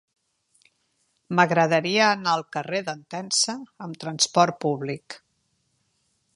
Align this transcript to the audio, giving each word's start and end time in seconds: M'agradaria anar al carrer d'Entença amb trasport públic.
M'agradaria 1.39 2.07
anar 2.13 2.33
al 2.39 2.45
carrer 2.57 2.81
d'Entença 2.89 3.57
amb 3.87 4.03
trasport 4.05 4.61
públic. 4.67 5.21